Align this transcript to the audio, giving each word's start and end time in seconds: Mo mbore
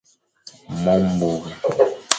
Mo 0.81 0.93
mbore 1.09 1.49